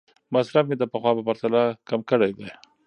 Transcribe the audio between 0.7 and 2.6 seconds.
د پخوا په پرتله کم کړی دی.